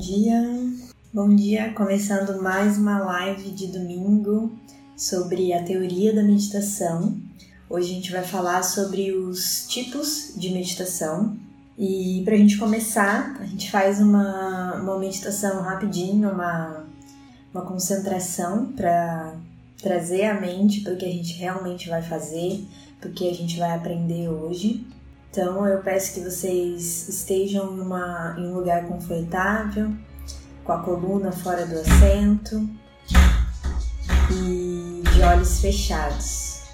[0.00, 0.42] dia,
[1.12, 1.74] bom dia.
[1.74, 4.50] Começando mais uma live de domingo
[4.96, 7.20] sobre a teoria da meditação.
[7.68, 11.36] Hoje a gente vai falar sobre os tipos de meditação.
[11.76, 16.86] E para a gente começar, a gente faz uma, uma meditação rapidinho, uma,
[17.52, 19.34] uma concentração para
[19.82, 22.64] trazer a mente para o que a gente realmente vai fazer,
[22.98, 24.82] para o que a gente vai aprender hoje.
[25.30, 29.92] Então eu peço que vocês estejam em, uma, em um lugar confortável,
[30.64, 32.68] com a coluna fora do assento
[34.32, 36.64] e de olhos fechados.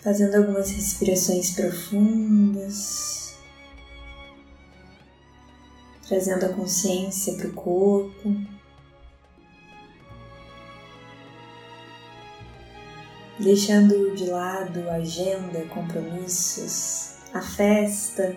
[0.00, 3.36] Fazendo algumas respirações profundas,
[6.06, 8.61] trazendo a consciência para o corpo.
[13.42, 18.36] Deixando de lado agenda, compromissos, a festa.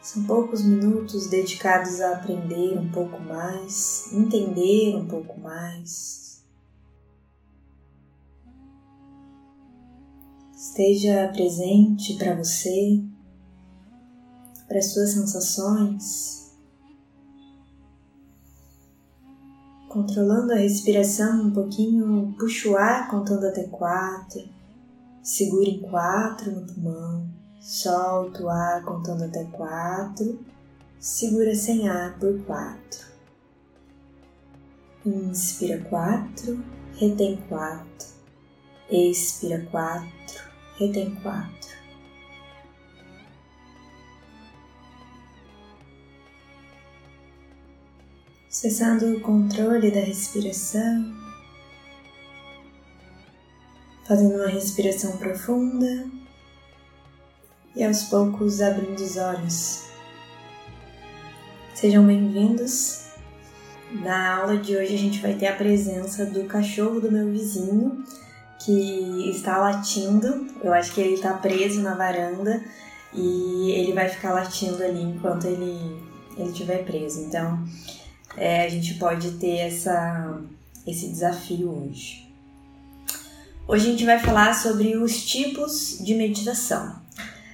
[0.00, 6.44] São poucos minutos dedicados a aprender um pouco mais, entender um pouco mais.
[10.54, 13.02] Esteja presente para você,
[14.68, 16.41] para as suas sensações.
[19.92, 24.42] Controlando a respiração um pouquinho, puxa o ar contando até quatro,
[25.22, 27.28] segura em quatro no pulmão,
[27.60, 30.40] solta o ar contando até quatro,
[30.98, 33.06] segura sem ar por quatro.
[35.04, 36.64] Inspira quatro,
[36.98, 38.08] retém quatro,
[38.90, 40.42] expira quatro,
[40.78, 41.81] retém quatro.
[48.62, 51.12] Cessando o controle da respiração,
[54.06, 56.06] fazendo uma respiração profunda
[57.74, 59.82] e aos poucos abrindo os olhos.
[61.74, 63.06] Sejam bem-vindos.
[63.94, 68.04] Na aula de hoje a gente vai ter a presença do cachorro do meu vizinho
[68.64, 70.46] que está latindo.
[70.62, 72.62] Eu acho que ele está preso na varanda
[73.12, 76.00] e ele vai ficar latindo ali enquanto ele
[76.36, 77.22] ele estiver preso.
[77.22, 77.62] Então,
[78.36, 80.40] é, a gente pode ter essa,
[80.86, 82.22] esse desafio hoje.
[83.66, 87.00] Hoje a gente vai falar sobre os tipos de meditação.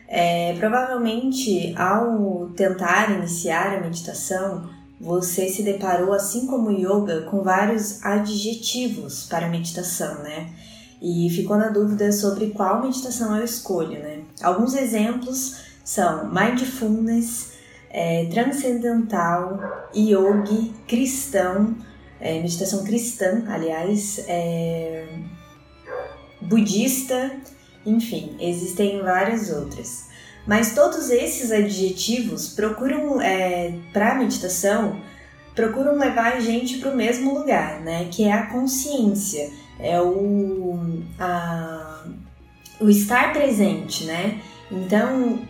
[0.06, 8.04] É, provavelmente, ao tentar iniciar a meditação, você se deparou, assim como yoga, com vários
[8.04, 10.50] adjetivos para meditação, né?
[11.00, 14.22] E ficou na dúvida sobre qual meditação eu escolho, né?
[14.42, 17.52] Alguns exemplos são mindfulness,
[17.90, 21.76] é, transcendental, yogi, cristão,
[22.20, 25.06] é, meditação cristã, aliás, é,
[26.40, 27.32] budista,
[27.84, 30.08] enfim, existem várias outras.
[30.46, 34.98] Mas todos esses adjetivos procuram, é, para a meditação,
[35.54, 38.08] procuram levar a gente para o mesmo lugar, né?
[38.10, 42.06] Que é a consciência, é o, a,
[42.80, 44.40] o estar presente, né?
[44.70, 45.40] Então,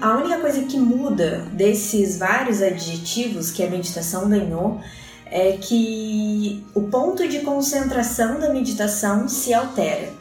[0.00, 4.80] a única coisa que muda desses vários adjetivos que a meditação ganhou
[5.26, 10.12] é que o ponto de concentração da meditação se altera.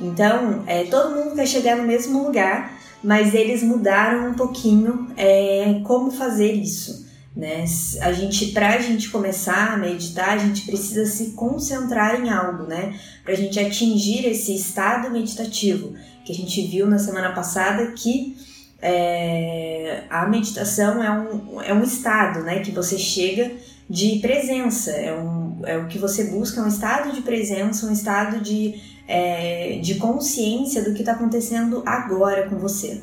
[0.00, 5.80] Então, é, todo mundo quer chegar no mesmo lugar, mas eles mudaram um pouquinho é,
[5.84, 7.04] como fazer isso.
[7.36, 7.64] Né?
[8.00, 12.62] A gente, para a gente começar a meditar, a gente precisa se concentrar em algo,
[12.64, 12.94] né?
[13.24, 15.94] Para a gente atingir esse estado meditativo
[16.24, 18.36] que a gente viu na semana passada que
[18.80, 23.52] é, a meditação é um, é um estado né, que você chega
[23.88, 27.92] de presença, é, um, é o que você busca, é um estado de presença, um
[27.92, 33.00] estado de, é, de consciência do que está acontecendo agora com você.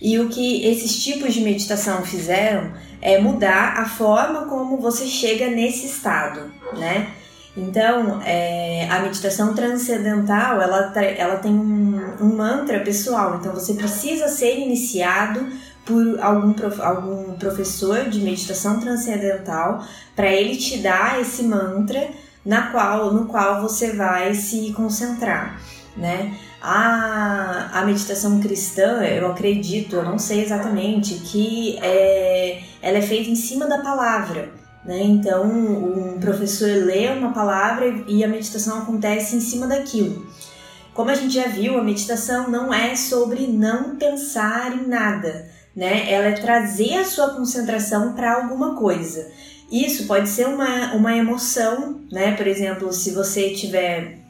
[0.00, 5.48] E o que esses tipos de meditação fizeram é mudar a forma como você chega
[5.48, 7.12] nesse estado, né?
[7.56, 13.38] Então, é, a meditação transcendental, ela, ela tem um, um, mantra pessoal.
[13.40, 15.48] Então, você precisa ser iniciado
[15.84, 19.82] por algum, prof, algum professor de meditação transcendental
[20.14, 22.10] para ele te dar esse mantra
[22.44, 25.58] na qual, no qual você vai se concentrar,
[25.96, 26.36] né?
[26.60, 33.30] A, a meditação cristã, eu acredito, eu não sei exatamente, que é, ela é feita
[33.30, 34.50] em cima da palavra.
[34.86, 35.02] Né?
[35.02, 40.24] Então, um professor lê uma palavra e a meditação acontece em cima daquilo.
[40.94, 46.10] Como a gente já viu, a meditação não é sobre não pensar em nada, né?
[46.10, 49.30] Ela é trazer a sua concentração para alguma coisa.
[49.70, 52.32] Isso pode ser uma, uma emoção, né?
[52.34, 54.20] Por exemplo, se você tiver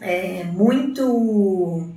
[0.00, 1.90] é, muito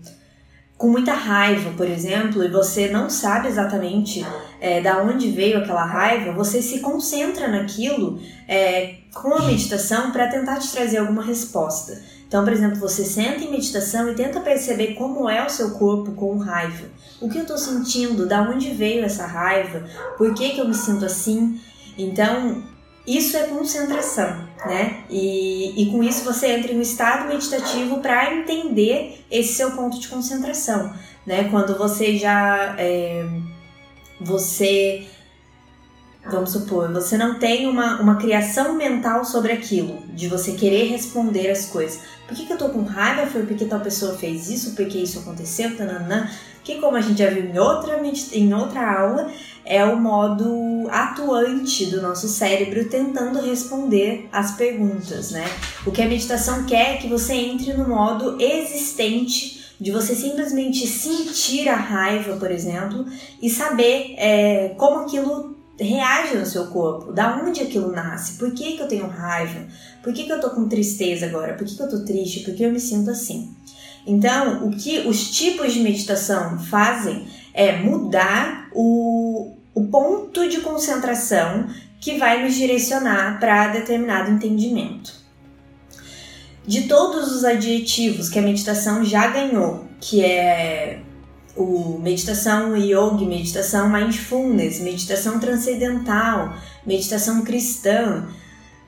[0.78, 4.24] com muita raiva, por exemplo, e você não sabe exatamente
[4.62, 10.28] é, da onde veio aquela raiva, você se concentra naquilo é, com a meditação para
[10.28, 12.00] tentar te trazer alguma resposta.
[12.28, 16.12] Então, por exemplo, você senta em meditação e tenta perceber como é o seu corpo
[16.12, 16.88] com raiva.
[17.22, 18.28] O que eu estou sentindo?
[18.28, 19.84] Da onde veio essa raiva?
[20.18, 21.60] Por que, que eu me sinto assim?
[21.98, 22.62] Então,
[23.08, 25.04] isso é concentração, né?
[25.10, 29.98] E, e com isso você entra em um estado meditativo para entender esse seu ponto
[29.98, 30.94] de concentração,
[31.26, 31.48] né?
[31.50, 32.76] Quando você já.
[32.78, 33.26] É,
[34.20, 35.08] você
[36.30, 41.50] vamos supor, você não tem uma, uma criação mental sobre aquilo, de você querer responder
[41.50, 42.00] as coisas.
[42.28, 43.26] Por que, que eu tô com raiva?
[43.26, 44.76] Foi porque tal pessoa fez isso?
[44.76, 45.76] Porque isso aconteceu?
[45.78, 46.30] Tananã.
[46.64, 48.02] Que como a gente já viu em outra,
[48.34, 49.32] em outra aula,
[49.64, 55.46] é o modo atuante do nosso cérebro tentando responder as perguntas, né?
[55.86, 60.88] O que a meditação quer é que você entre no modo existente de você simplesmente
[60.88, 63.06] sentir a raiva, por exemplo,
[63.42, 68.74] e saber é, como aquilo reage no seu corpo, da onde aquilo nasce, por que,
[68.76, 69.68] que eu tenho raiva,
[70.02, 72.54] por que, que eu tô com tristeza agora, por que, que eu tô triste, por
[72.54, 73.56] que eu me sinto assim.
[74.06, 81.68] Então, o que os tipos de meditação fazem é mudar o, o ponto de concentração
[82.00, 85.14] que vai nos direcionar para determinado entendimento.
[86.66, 91.02] De todos os adjetivos que a meditação já ganhou, que é
[91.58, 96.54] o meditação yoga, meditação mindfulness, meditação transcendental,
[96.86, 98.28] meditação cristã,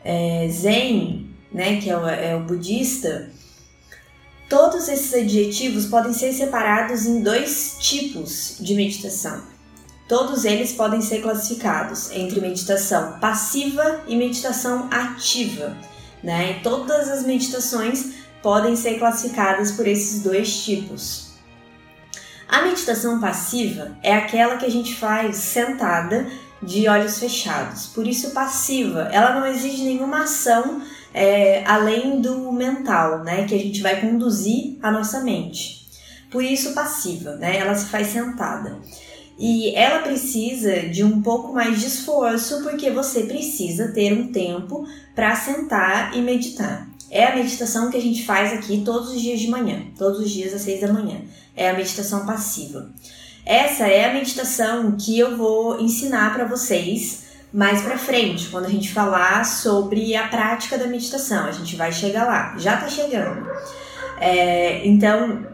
[0.04, 3.30] é, zen, né, que é o, é o budista,
[4.48, 9.42] todos esses adjetivos podem ser separados em dois tipos de meditação.
[10.08, 15.78] Todos eles podem ser classificados entre meditação passiva e meditação ativa,
[16.24, 16.52] né?
[16.52, 21.29] E todas as meditações podem ser classificadas por esses dois tipos.
[22.50, 26.26] A meditação passiva é aquela que a gente faz sentada
[26.64, 27.86] de olhos fechados.
[27.86, 30.82] Por isso, passiva, ela não exige nenhuma ação
[31.14, 33.46] é, além do mental, né?
[33.46, 35.88] Que a gente vai conduzir a nossa mente.
[36.32, 37.56] Por isso, passiva, né?
[37.56, 38.80] Ela se faz sentada.
[39.38, 44.88] E ela precisa de um pouco mais de esforço porque você precisa ter um tempo
[45.14, 46.89] para sentar e meditar.
[47.12, 50.30] É a meditação que a gente faz aqui todos os dias de manhã, todos os
[50.30, 51.22] dias às seis da manhã
[51.60, 52.90] é a meditação passiva.
[53.46, 58.70] Essa é a meditação que eu vou ensinar para vocês mais para frente, quando a
[58.70, 61.48] gente falar sobre a prática da meditação.
[61.48, 63.46] A gente vai chegar lá, já tá chegando.
[64.20, 65.46] É, então,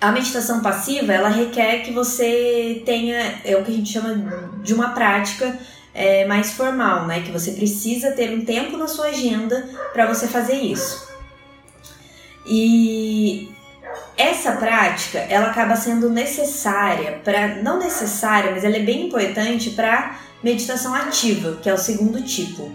[0.00, 4.74] a meditação passiva ela requer que você tenha é o que a gente chama de
[4.74, 5.56] uma prática
[5.94, 7.22] é, mais formal, né?
[7.22, 11.08] Que você precisa ter um tempo na sua agenda para você fazer isso.
[12.46, 13.54] E
[14.16, 20.18] essa prática ela acaba sendo necessária para não necessária, mas ela é bem importante para
[20.42, 22.70] meditação ativa, que é o segundo tipo,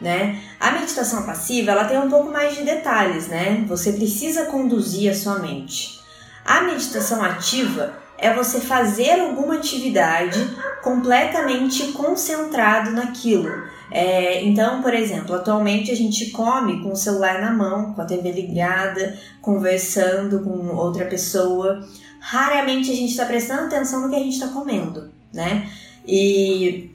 [0.00, 0.42] né?
[0.60, 3.64] A meditação passiva ela tem um pouco mais de detalhes, né?
[3.68, 6.00] Você precisa conduzir a sua mente.
[6.44, 10.38] A meditação ativa é você fazer alguma atividade
[10.82, 13.50] completamente concentrado naquilo.
[13.90, 18.06] É, então, por exemplo, atualmente a gente come com o celular na mão, com a
[18.06, 21.86] TV ligada, conversando com outra pessoa.
[22.18, 25.68] Raramente a gente está prestando atenção no que a gente está comendo, né?
[26.08, 26.90] E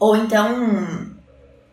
[0.00, 1.06] ou então,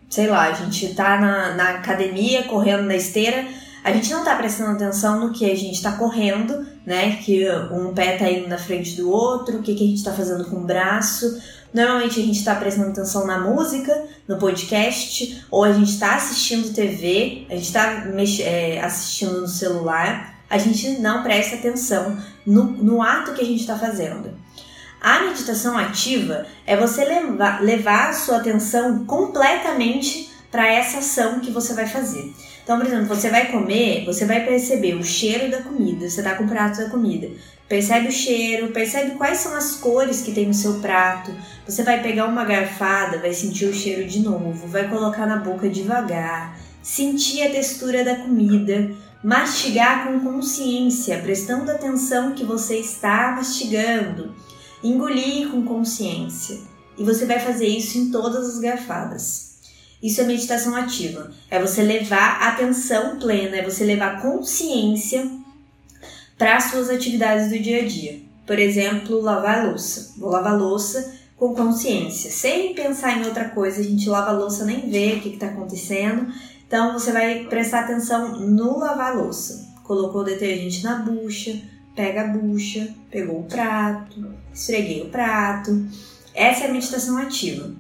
[0.08, 3.44] sei lá, a gente está na, na academia correndo na esteira
[3.88, 7.18] a gente não tá prestando atenção no que a gente tá correndo, né?
[7.18, 10.14] Que um pé tá indo na frente do outro, o que, que a gente tá
[10.14, 11.38] fazendo com o braço.
[11.74, 16.74] Normalmente a gente tá prestando atenção na música, no podcast, ou a gente tá assistindo
[16.74, 18.08] TV, a gente tá
[18.40, 20.38] é, assistindo no celular.
[20.50, 24.32] A gente não presta atenção no, no ato que a gente está fazendo.
[25.02, 31.52] A meditação ativa é você levar, levar a sua atenção completamente para essa ação que
[31.52, 32.34] você vai fazer.
[32.68, 36.36] Então, por exemplo, você vai comer, você vai perceber o cheiro da comida, você tá
[36.36, 37.30] com o prato da comida.
[37.66, 41.32] Percebe o cheiro, percebe quais são as cores que tem no seu prato.
[41.66, 45.70] Você vai pegar uma garfada, vai sentir o cheiro de novo, vai colocar na boca
[45.70, 48.92] devagar, sentir a textura da comida,
[49.24, 54.36] mastigar com consciência, prestando atenção que você está mastigando,
[54.84, 56.58] engolir com consciência.
[56.98, 59.47] E você vai fazer isso em todas as garfadas.
[60.02, 61.32] Isso é meditação ativa.
[61.50, 65.30] É você levar atenção plena, é você levar consciência
[66.38, 68.20] para as suas atividades do dia a dia.
[68.46, 70.14] Por exemplo, lavar a louça.
[70.18, 73.80] Vou lavar a louça com consciência, sem pensar em outra coisa.
[73.80, 76.32] A gente lava a louça nem vê o que está acontecendo.
[76.68, 81.62] Então você vai prestar atenção no lavar a louça, colocou o detergente na bucha,
[81.96, 85.86] pega a bucha, pegou o prato, esfreguei o prato.
[86.34, 87.72] Essa é a meditação ativa.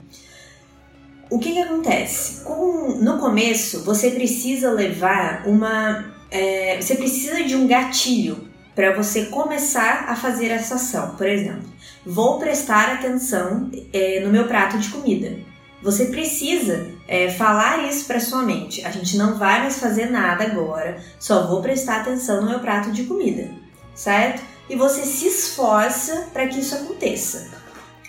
[1.29, 2.43] O que, que acontece?
[2.43, 6.13] Com, no começo, você precisa levar uma.
[6.31, 11.15] É, você precisa de um gatilho para você começar a fazer essa ação.
[11.15, 11.67] Por exemplo,
[12.05, 15.38] vou prestar atenção é, no meu prato de comida.
[15.81, 18.86] Você precisa é, falar isso para sua mente.
[18.86, 22.91] A gente não vai mais fazer nada agora, só vou prestar atenção no meu prato
[22.91, 23.51] de comida,
[23.93, 24.41] certo?
[24.69, 27.50] E você se esforça para que isso aconteça.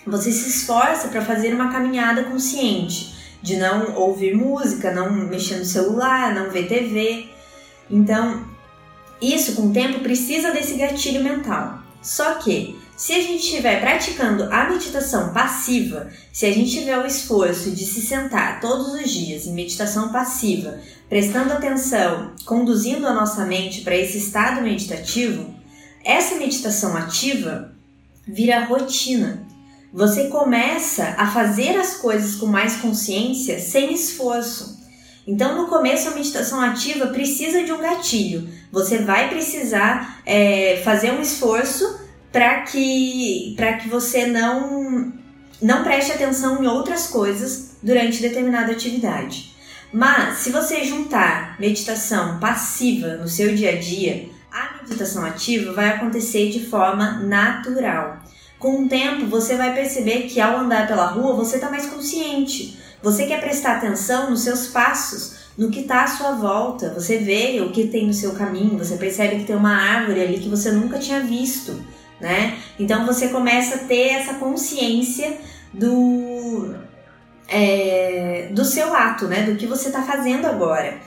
[0.09, 5.65] Você se esforça para fazer uma caminhada consciente, de não ouvir música, não mexer no
[5.65, 7.29] celular, não ver TV.
[7.89, 8.45] Então,
[9.21, 11.79] isso com o tempo precisa desse gatilho mental.
[12.01, 17.05] Só que se a gente estiver praticando a meditação passiva, se a gente tiver o
[17.05, 23.45] esforço de se sentar todos os dias em meditação passiva, prestando atenção, conduzindo a nossa
[23.45, 25.53] mente para esse estado meditativo,
[26.03, 27.71] essa meditação ativa
[28.27, 29.48] vira rotina.
[29.91, 34.77] Você começa a fazer as coisas com mais consciência sem esforço.
[35.25, 38.47] Então, no começo, a meditação ativa precisa de um gatilho.
[38.71, 41.99] Você vai precisar é, fazer um esforço
[42.31, 45.11] para que, que você não,
[45.61, 49.55] não preste atenção em outras coisas durante determinada atividade.
[49.91, 55.89] Mas, se você juntar meditação passiva no seu dia a dia, a meditação ativa vai
[55.89, 58.21] acontecer de forma natural.
[58.59, 62.77] Com o tempo, você vai perceber que ao andar pela rua, você está mais consciente
[63.01, 66.93] você quer prestar atenção nos seus passos, no que está à sua volta.
[66.93, 70.39] Você vê o que tem no seu caminho, você percebe que tem uma árvore ali
[70.39, 71.81] que você nunca tinha visto,
[72.19, 72.57] né?
[72.77, 75.37] Então você começa a ter essa consciência
[75.73, 76.75] do
[77.47, 79.43] é, do seu ato, né?
[79.43, 80.97] Do que você está fazendo agora.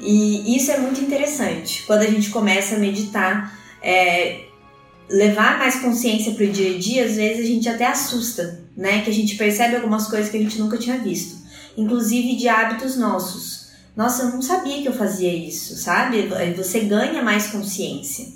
[0.00, 1.84] E isso é muito interessante.
[1.86, 4.44] Quando a gente começa a meditar, é,
[5.10, 9.02] levar mais consciência para o dia a dia, às vezes a gente até assusta, né?
[9.02, 11.40] Que a gente percebe algumas coisas que a gente nunca tinha visto
[11.76, 13.70] inclusive de hábitos nossos.
[13.96, 16.28] Nossa, eu não sabia que eu fazia isso, sabe?
[16.56, 18.26] Você ganha mais consciência.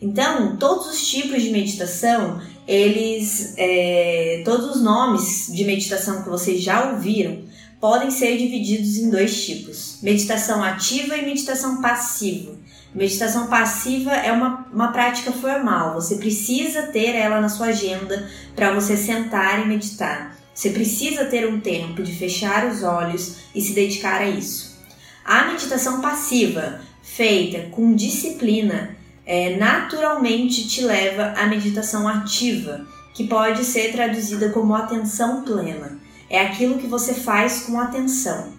[0.00, 6.60] Então, todos os tipos de meditação, eles, é, todos os nomes de meditação que vocês
[6.60, 7.42] já ouviram,
[7.80, 12.52] podem ser divididos em dois tipos: meditação ativa e meditação passiva.
[12.94, 18.72] Meditação passiva é uma, uma prática formal, você precisa ter ela na sua agenda para
[18.72, 20.36] você sentar e meditar.
[20.54, 24.78] Você precisa ter um tempo de fechar os olhos e se dedicar a isso.
[25.24, 28.94] A meditação passiva, feita com disciplina,
[29.24, 35.98] é, naturalmente te leva à meditação ativa, que pode ser traduzida como atenção plena.
[36.28, 38.52] É aquilo que você faz com atenção.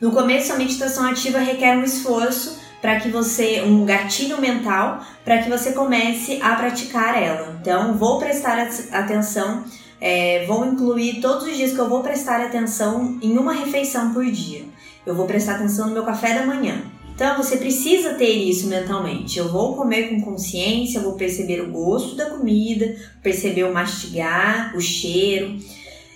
[0.00, 5.42] No começo, a meditação ativa requer um esforço para que você, um gatilho mental, para
[5.42, 7.58] que você comece a praticar ela.
[7.60, 8.60] Então, vou prestar
[8.92, 9.64] atenção
[10.00, 14.24] é, vou incluir todos os dias que eu vou prestar atenção em uma refeição por
[14.26, 14.62] dia.
[15.04, 16.80] Eu vou prestar atenção no meu café da manhã.
[17.12, 19.36] Então você precisa ter isso mentalmente.
[19.36, 24.80] Eu vou comer com consciência, vou perceber o gosto da comida, perceber o mastigar, o
[24.80, 25.56] cheiro.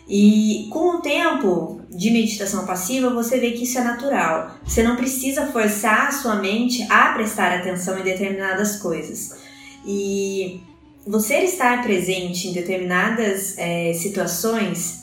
[0.08, 4.54] E com o tempo de meditação passiva, você vê que isso é natural.
[4.64, 9.36] Você não precisa forçar a sua mente a prestar atenção em determinadas coisas.
[9.84, 10.60] E
[11.06, 15.00] você estar presente em determinadas é, situações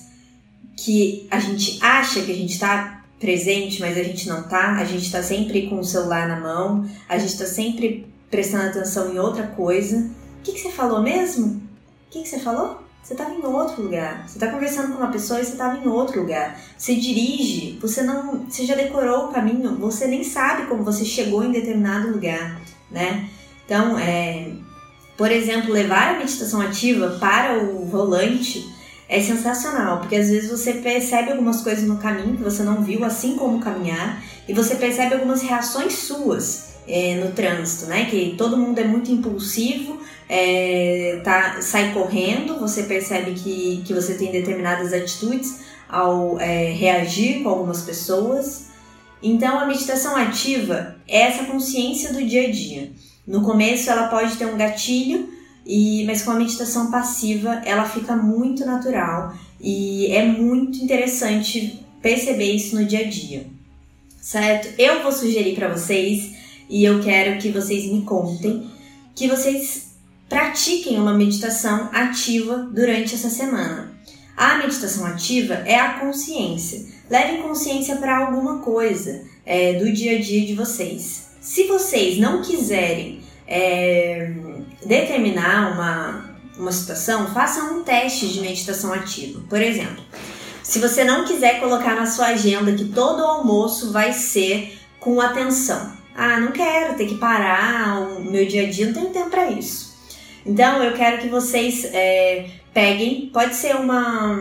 [0.78, 4.86] que a gente acha que a gente está presente, mas a gente não tá, a
[4.86, 9.20] gente está sempre com o celular na mão, a gente está sempre prestando atenção em
[9.20, 10.10] outra coisa.
[10.40, 11.48] O que, que você falou mesmo?
[12.08, 12.87] O que, que você falou?
[13.08, 14.28] Você estava em outro lugar.
[14.28, 16.60] Você está conversando com uma pessoa e você estava em outro lugar.
[16.78, 21.42] Você dirige, você não, você já decorou o caminho, você nem sabe como você chegou
[21.42, 22.60] em determinado lugar,
[22.92, 23.30] né?
[23.66, 24.52] Então, é,
[25.16, 28.68] por exemplo, levar a meditação ativa para o volante
[29.08, 33.06] é sensacional, porque às vezes você percebe algumas coisas no caminho que você não viu,
[33.06, 38.06] assim como caminhar, e você percebe algumas reações suas é, no trânsito, né?
[38.06, 44.16] Que todo mundo é muito impulsivo, é, tá, sai correndo, você percebe que, que você
[44.16, 48.68] tem determinadas atitudes ao é, reagir com algumas pessoas.
[49.22, 52.92] Então, a meditação ativa é essa consciência do dia a dia.
[53.26, 55.30] No começo ela pode ter um gatilho,
[55.66, 62.54] e, mas com a meditação passiva ela fica muito natural e é muito interessante perceber
[62.54, 63.46] isso no dia a dia,
[64.22, 64.74] certo?
[64.80, 66.37] Eu vou sugerir para vocês
[66.70, 68.70] e eu quero que vocês me contem
[69.16, 69.96] que vocês
[70.30, 73.92] pratiquem uma meditação ativa durante essa semana.
[74.36, 76.86] A meditação ativa é a consciência.
[77.10, 82.42] Levem consciência para alguma coisa é, do dia a dia de vocês Se vocês não
[82.42, 84.34] quiserem é,
[84.86, 89.42] determinar uma, uma situação, façam um teste de meditação ativa.
[89.50, 90.04] Por exemplo,
[90.62, 95.22] se você não quiser colocar na sua agenda que todo o almoço vai ser com
[95.22, 95.94] atenção.
[96.18, 99.52] Ah, não quero ter que parar o meu dia a dia, não tenho tempo para
[99.52, 99.96] isso.
[100.44, 104.36] Então eu quero que vocês é, peguem, pode ser uma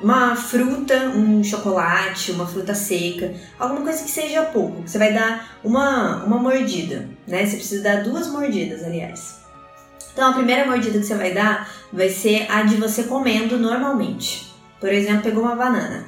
[0.00, 4.82] uma fruta, um chocolate, uma fruta seca, alguma coisa que seja pouco.
[4.86, 7.44] Você vai dar uma, uma mordida, né?
[7.44, 9.40] Você precisa dar duas mordidas, aliás.
[10.12, 14.54] Então a primeira mordida que você vai dar vai ser a de você comendo normalmente.
[14.78, 16.06] Por exemplo, pegou uma banana,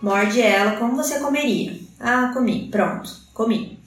[0.00, 1.78] morde ela como você comeria.
[1.98, 3.78] Ah, comi, pronto, comi.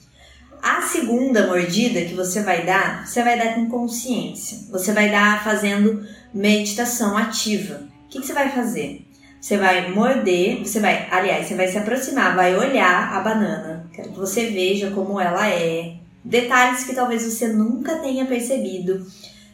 [0.62, 4.58] A segunda mordida que você vai dar, você vai dar com consciência.
[4.70, 7.88] Você vai dar fazendo meditação ativa.
[8.04, 9.04] O que, que você vai fazer?
[9.40, 13.88] Você vai morder, você vai, aliás, você vai se aproximar, vai olhar a banana.
[13.92, 15.94] Quero que você veja como ela é.
[16.24, 19.06] Detalhes que talvez você nunca tenha percebido.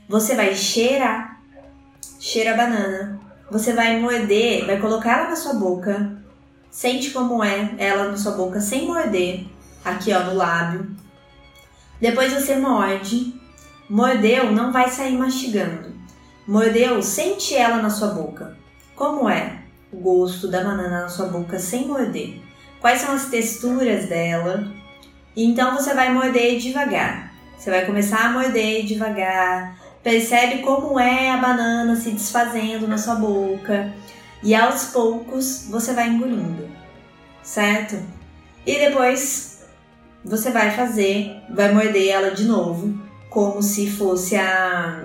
[0.08, 1.38] Você vai cheirar,
[2.18, 3.20] cheira a banana.
[3.50, 6.16] Você vai morder, vai colocar ela na sua boca.
[6.70, 9.44] Sente como é ela na sua boca sem morder.
[9.84, 10.96] Aqui, ó, no lábio.
[12.00, 13.34] Depois você morde.
[13.88, 15.92] Mordeu, não vai sair mastigando.
[16.48, 18.56] Mordeu, sente ela na sua boca.
[18.94, 19.64] Como é?
[19.94, 22.40] o gosto da banana na sua boca sem morder.
[22.80, 24.70] Quais são as texturas dela?
[25.36, 27.32] E então você vai morder devagar.
[27.56, 29.78] Você vai começar a morder devagar.
[30.02, 33.92] Percebe como é a banana se desfazendo na sua boca.
[34.42, 36.68] E aos poucos você vai engolindo,
[37.42, 37.96] certo?
[38.66, 39.53] E depois
[40.24, 45.04] você vai fazer, vai morder ela de novo, como se fosse a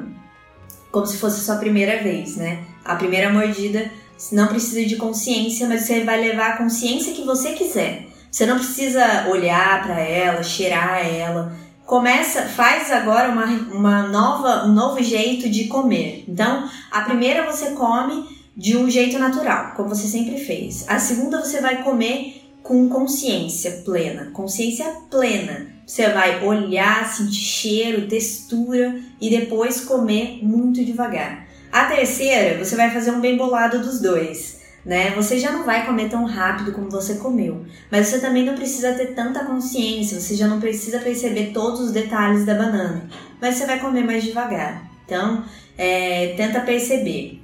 [0.92, 2.64] como se fosse a sua primeira vez, né?
[2.84, 3.92] A primeira mordida
[4.32, 8.08] não precisa de consciência, mas você vai levar a consciência que você quiser.
[8.32, 11.54] Você não precisa olhar para ela, cheirar ela.
[11.86, 16.24] Começa, faz agora uma, uma nova, um novo jeito de comer.
[16.28, 20.86] Então, a primeira você come de um jeito natural, como você sempre fez.
[20.88, 22.39] A segunda você vai comer
[22.70, 25.66] com consciência plena, consciência plena.
[25.88, 31.48] Você vai olhar, sentir cheiro, textura e depois comer muito devagar.
[31.72, 34.60] A terceira, você vai fazer um bem bolado dos dois.
[34.86, 35.10] Né?
[35.16, 38.94] Você já não vai comer tão rápido como você comeu, mas você também não precisa
[38.94, 43.10] ter tanta consciência, você já não precisa perceber todos os detalhes da banana,
[43.42, 44.90] mas você vai comer mais devagar.
[45.06, 45.44] Então,
[45.76, 47.42] é, tenta perceber.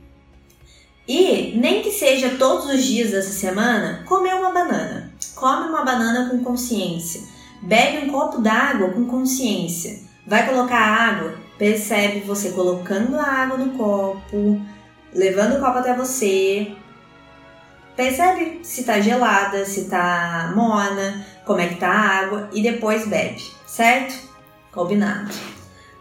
[1.08, 5.14] E nem que seja todos os dias dessa semana, comer uma banana.
[5.36, 7.21] Come uma banana com consciência.
[7.62, 10.00] Bebe um copo d'água com consciência.
[10.26, 14.62] Vai colocar água, percebe você colocando a água no copo,
[15.13, 16.76] levando o copo até você.
[17.95, 23.08] Percebe se tá gelada, se tá morna, como é que tá a água e depois
[23.08, 24.30] bebe, certo?
[24.71, 25.32] Combinado.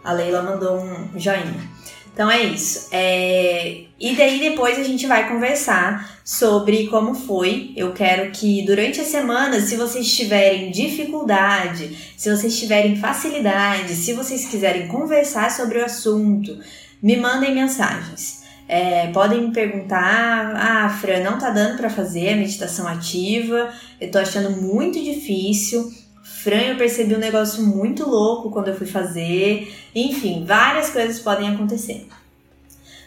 [0.03, 1.74] A Leila mandou um joinha.
[2.15, 2.87] Então é isso.
[2.93, 3.81] É...
[3.99, 7.73] E daí depois a gente vai conversar sobre como foi.
[7.75, 14.13] Eu quero que durante a semana, se vocês tiverem dificuldade, se vocês tiverem facilidade, se
[14.13, 16.57] vocês quiserem conversar sobre o assunto,
[17.03, 18.45] me mandem mensagens.
[18.65, 24.09] É, podem me perguntar, ah, Fran, não tá dando para fazer a meditação ativa, eu
[24.09, 25.91] tô achando muito difícil.
[26.25, 29.71] Fran, eu percebi um negócio muito louco quando eu fui fazer.
[29.93, 32.07] Enfim, várias coisas podem acontecer.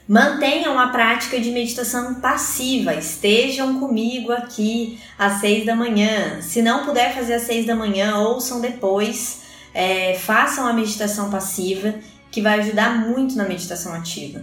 [0.07, 2.95] Mantenham a prática de meditação passiva.
[2.95, 6.41] Estejam comigo aqui às seis da manhã.
[6.41, 9.43] Se não puder fazer às seis da manhã, ouçam depois.
[9.75, 11.97] É, façam a meditação passiva,
[12.31, 14.43] que vai ajudar muito na meditação ativa.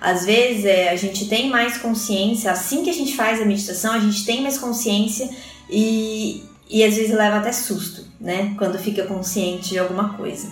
[0.00, 3.92] Às vezes é, a gente tem mais consciência, assim que a gente faz a meditação,
[3.92, 5.30] a gente tem mais consciência
[5.70, 8.54] e, e às vezes leva até susto, né?
[8.58, 10.48] Quando fica consciente de alguma coisa.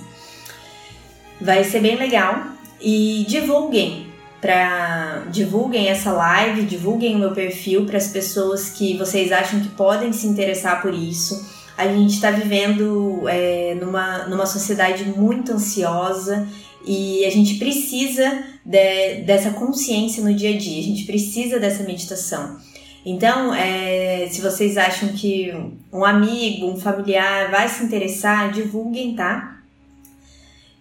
[1.41, 2.47] Vai ser bem legal
[2.81, 4.07] e divulguem
[4.41, 9.69] para divulguem essa live, divulguem o meu perfil para as pessoas que vocês acham que
[9.69, 11.49] podem se interessar por isso.
[11.79, 16.47] A gente está vivendo é, numa, numa sociedade muito ansiosa
[16.85, 21.85] e a gente precisa de, dessa consciência no dia a dia, a gente precisa dessa
[21.85, 22.59] meditação.
[23.05, 25.53] Então, é, se vocês acham que
[25.93, 29.53] um amigo, um familiar vai se interessar, divulguem, tá?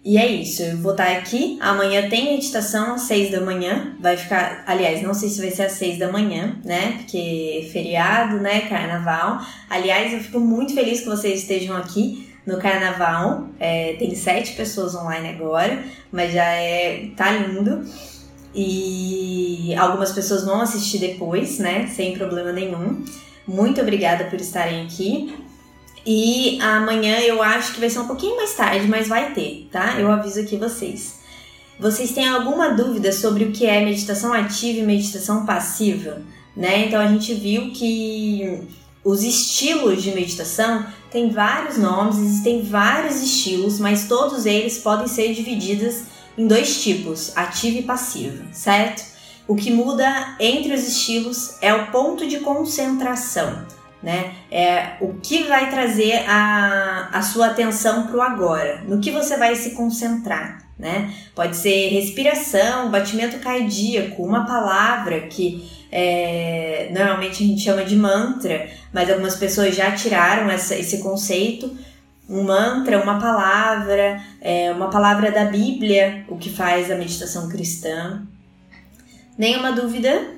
[0.04, 1.58] E é isso, eu vou estar aqui.
[1.60, 3.94] Amanhã tem meditação às seis da manhã.
[4.00, 6.94] Vai ficar, aliás, não sei se vai ser às seis da manhã, né?
[6.98, 8.62] Porque é feriado, né?
[8.62, 9.40] Carnaval.
[9.70, 13.46] Aliás, eu fico muito feliz que vocês estejam aqui no carnaval.
[13.60, 17.10] É, tem sete pessoas online agora, mas já é.
[17.16, 17.84] tá lindo.
[18.54, 21.86] E algumas pessoas vão assistir depois, né?
[21.86, 23.04] Sem problema nenhum.
[23.46, 25.34] Muito obrigada por estarem aqui.
[26.04, 29.98] E amanhã eu acho que vai ser um pouquinho mais tarde, mas vai ter, tá?
[29.98, 31.20] Eu aviso aqui vocês.
[31.78, 36.22] Vocês têm alguma dúvida sobre o que é meditação ativa e meditação passiva?
[36.56, 36.86] Né?
[36.86, 38.68] Então a gente viu que
[39.04, 45.32] os estilos de meditação têm vários nomes, existem vários estilos, mas todos eles podem ser
[45.34, 46.02] divididos
[46.36, 49.12] em dois tipos, ativa e passiva, certo?
[49.46, 53.66] O que muda entre os estilos é o ponto de concentração,
[54.02, 54.34] né?
[54.50, 59.36] É o que vai trazer a, a sua atenção para o agora, no que você
[59.36, 61.12] vai se concentrar, né?
[61.34, 68.70] Pode ser respiração, batimento cardíaco, uma palavra que é, normalmente a gente chama de mantra,
[68.92, 71.76] mas algumas pessoas já tiraram essa, esse conceito.
[72.28, 78.22] Um mantra, uma palavra, é, uma palavra da Bíblia, o que faz a meditação cristã.
[79.36, 80.30] Nenhuma dúvida?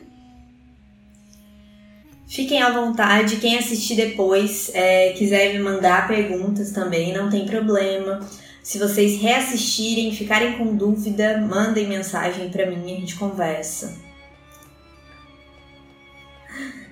[2.26, 3.36] Fiquem à vontade.
[3.36, 8.20] Quem assistir depois é, quiser me mandar perguntas também, não tem problema.
[8.62, 13.94] Se vocês reassistirem, ficarem com dúvida, mandem mensagem para mim e a gente conversa.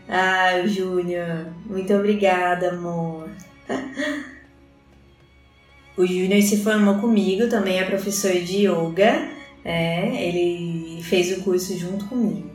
[0.06, 3.30] Ah, Júnior, muito obrigada, amor.
[5.96, 9.28] O Júnior se formou comigo, também é professor de yoga.
[9.64, 12.50] É, ele fez o curso junto comigo.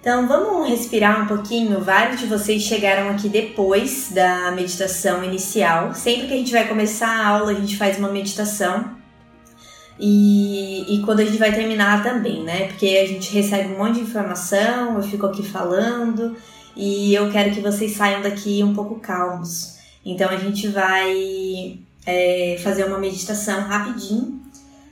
[0.00, 1.80] Então vamos respirar um pouquinho.
[1.80, 5.94] Vários de vocês chegaram aqui depois da meditação inicial.
[5.94, 8.96] Sempre que a gente vai começar a aula, a gente faz uma meditação.
[9.98, 12.68] E, e quando a gente vai terminar também, né?
[12.68, 16.36] Porque a gente recebe um monte de informação, eu fico aqui falando
[16.76, 19.77] e eu quero que vocês saiam daqui um pouco calmos.
[20.04, 24.40] Então a gente vai é, fazer uma meditação rapidinho.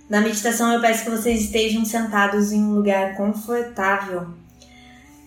[0.09, 4.29] Na meditação eu peço que vocês estejam sentados em um lugar confortável.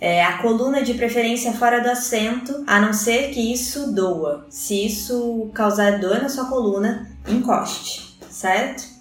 [0.01, 4.45] É, a coluna de preferência fora do assento, a não ser que isso doa.
[4.49, 8.99] Se isso causar dor na sua coluna, encoste, certo?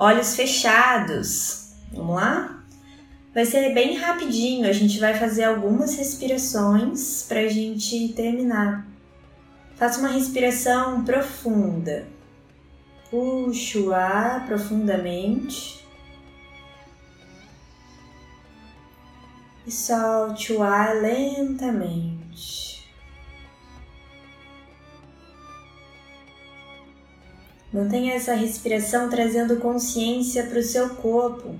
[0.00, 1.74] olhos fechados.
[1.92, 2.58] Vamos lá?
[3.34, 8.86] Vai ser bem rapidinho, a gente vai fazer algumas respirações para a gente terminar.
[9.80, 12.06] Faça uma respiração profunda.
[13.10, 15.82] Puxe o ar profundamente.
[19.66, 22.86] E solte o ar lentamente.
[27.72, 31.56] Mantenha essa respiração trazendo consciência para o seu corpo,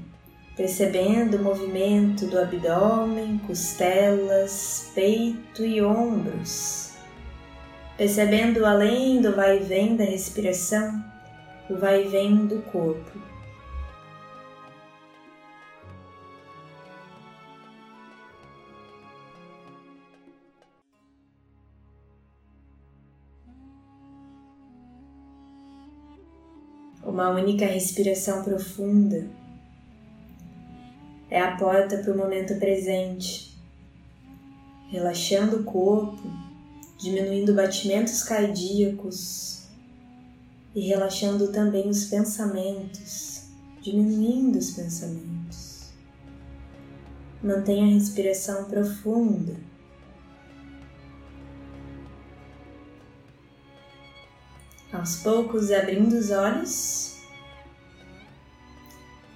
[0.54, 6.89] percebendo o movimento do abdômen, costelas, peito e ombros.
[8.00, 11.04] Percebendo além do vai e vem da respiração,
[11.68, 13.20] o vai e vem do corpo.
[27.04, 29.28] uma única respiração profunda
[31.28, 33.54] é a porta para o momento presente,
[34.90, 36.49] relaxando o corpo,
[37.00, 39.62] diminuindo batimentos cardíacos
[40.74, 43.44] e relaxando também os pensamentos,
[43.80, 45.90] diminuindo os pensamentos.
[47.42, 49.70] Mantenha a respiração profunda.
[54.92, 57.20] aos poucos abrindo os olhos.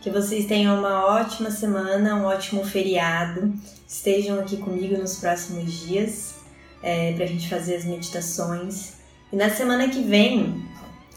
[0.02, 3.54] Que vocês tenham uma ótima semana, um ótimo feriado.
[3.86, 6.43] Estejam aqui comigo nos próximos dias
[6.84, 8.92] é, para a gente fazer as meditações.
[9.32, 10.62] E na semana que vem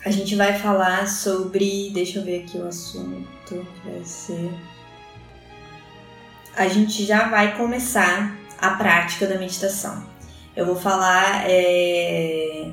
[0.03, 1.91] a gente vai falar sobre.
[1.93, 4.49] Deixa eu ver aqui o assunto vai ser.
[6.55, 10.03] A gente já vai começar a prática da meditação.
[10.55, 11.43] Eu vou falar.
[11.47, 12.71] É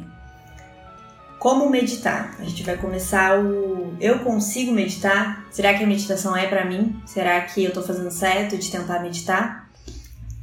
[1.45, 2.35] como meditar?
[2.41, 5.45] A gente vai começar o eu consigo meditar?
[5.51, 6.99] Será que a meditação é para mim?
[7.05, 9.69] Será que eu tô fazendo certo de tentar meditar?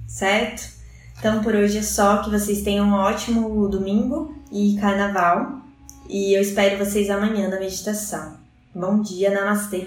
[0.08, 0.81] Certo?
[1.22, 5.62] Então por hoje é só que vocês tenham um ótimo domingo e carnaval.
[6.10, 8.38] E eu espero vocês amanhã na meditação.
[8.74, 9.86] Bom dia, namastê!